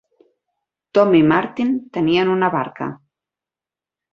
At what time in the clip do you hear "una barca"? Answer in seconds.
2.37-2.89